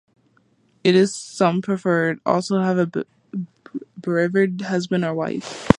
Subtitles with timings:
[0.83, 3.41] It is some performed also for a
[4.29, 5.69] bereaved husband or wife.